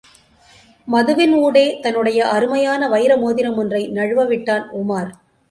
[0.87, 5.11] மதுவின் ஊடே, தன்னுடைய அருமையான வைர மோதிரமொன்றை நழுவ விட்டான் உமார்.